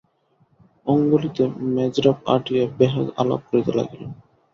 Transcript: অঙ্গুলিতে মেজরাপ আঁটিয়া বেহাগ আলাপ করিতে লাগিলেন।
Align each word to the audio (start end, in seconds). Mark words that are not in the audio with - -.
অঙ্গুলিতে 0.87 1.43
মেজরাপ 1.73 2.17
আঁটিয়া 2.27 2.63
বেহাগ 2.77 3.07
আলাপ 3.21 3.41
করিতে 3.49 3.71
লাগিলেন। 3.77 4.11